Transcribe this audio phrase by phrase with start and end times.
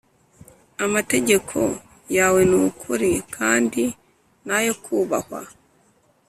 [0.85, 1.59] Amategeko
[2.17, 3.83] yawe ni ukuri kandi
[4.45, 5.39] ni ayo kubahwa.